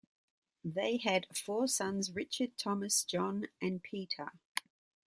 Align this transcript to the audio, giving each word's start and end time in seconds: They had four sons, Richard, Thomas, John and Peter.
They 0.65 0.97
had 0.97 1.27
four 1.31 1.67
sons, 1.67 2.09
Richard, 2.11 2.57
Thomas, 2.57 3.03
John 3.03 3.45
and 3.61 3.83
Peter. 3.83 4.31